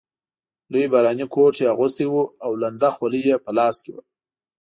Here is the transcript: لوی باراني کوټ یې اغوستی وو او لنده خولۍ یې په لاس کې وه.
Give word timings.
لوی 0.71 0.85
باراني 0.91 1.25
کوټ 1.33 1.53
یې 1.61 1.67
اغوستی 1.73 2.05
وو 2.11 2.23
او 2.45 2.51
لنده 2.61 2.89
خولۍ 2.95 3.21
یې 3.29 3.35
په 3.45 3.51
لاس 3.57 3.75
کې 3.83 3.91
وه. 3.95 4.03